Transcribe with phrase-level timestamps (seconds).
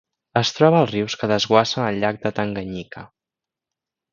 [0.39, 3.05] Es troba als rius que desguassen al llac Tanganyika.